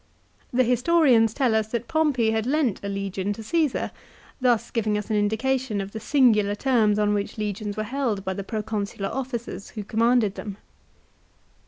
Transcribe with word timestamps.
The 0.51 0.63
historians 0.63 1.31
tell 1.31 1.53
us 1.53 1.67
that 1.67 1.87
Pompey 1.87 2.31
had 2.31 2.47
lent 2.47 2.83
a 2.83 2.89
legion 2.89 3.33
to 3.33 3.43
Caesar, 3.43 3.91
thus 4.39 4.71
giving 4.71 4.97
us 4.97 5.11
an 5.11 5.15
indication 5.15 5.79
of 5.79 5.91
the 5.91 5.99
singular 5.99 6.55
terms 6.55 6.97
on 6.97 7.13
which 7.13 7.37
legions 7.37 7.77
were 7.77 7.83
held 7.83 8.25
by 8.25 8.33
the 8.33 8.43
Proconsular 8.43 9.09
officers 9.09 9.69
who 9.69 9.83
commanded 9.83 10.33
them. 10.33 10.57